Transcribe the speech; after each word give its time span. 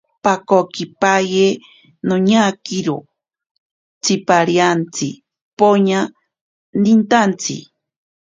Pakokipaye 0.23 1.45
noñakiro 2.07 2.97
tsipariantsi 4.03 5.07
poña 5.59 5.99
nintantsi. 6.81 7.57